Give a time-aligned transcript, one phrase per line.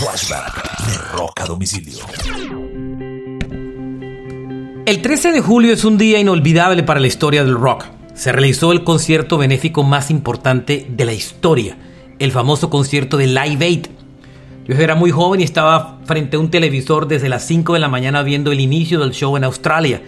[0.00, 1.98] Flashback de Rock a domicilio.
[4.86, 7.84] El 13 de julio es un día inolvidable para la historia del rock.
[8.14, 11.76] Se realizó el concierto benéfico más importante de la historia,
[12.18, 13.86] el famoso concierto de Live Aid.
[14.64, 17.88] Yo era muy joven y estaba frente a un televisor desde las 5 de la
[17.88, 20.00] mañana viendo el inicio del show en Australia.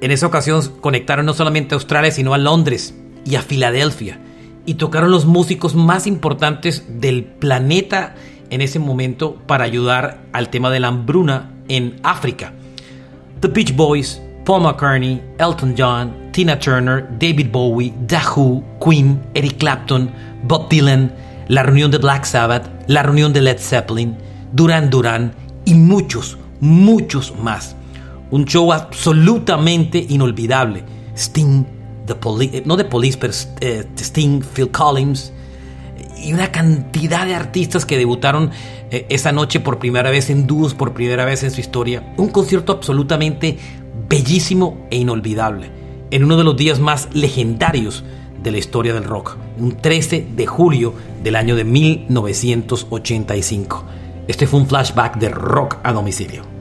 [0.00, 4.18] En esa ocasión conectaron no solamente a Australia, sino a Londres y a Filadelfia.
[4.66, 8.16] Y tocaron los músicos más importantes del planeta
[8.50, 12.52] en ese momento para ayudar al tema de la hambruna en África.
[13.40, 17.92] The Beach Boys, Paul McCartney, Elton John, Tina Turner, David Bowie,
[18.36, 20.10] Who, Queen, Eric Clapton,
[20.42, 21.12] Bob Dylan,
[21.48, 24.16] la reunión de Black Sabbath, la reunión de Led Zeppelin,
[24.52, 25.32] Duran Duran
[25.64, 27.76] y muchos, muchos más.
[28.30, 30.82] Un show absolutamente inolvidable.
[31.16, 31.64] Sting,
[32.06, 35.32] the Police, no pero eh, Sting, Phil Collins
[36.24, 38.50] y una cantidad de artistas que debutaron
[38.90, 42.14] eh, esa noche por primera vez en dúos, por primera vez en su historia.
[42.16, 43.58] Un concierto absolutamente
[44.08, 45.70] bellísimo e inolvidable.
[46.10, 48.04] En uno de los días más legendarios
[48.42, 49.36] de la historia del rock.
[49.58, 53.84] Un 13 de julio del año de 1985.
[54.28, 56.53] Este fue un flashback de rock a domicilio.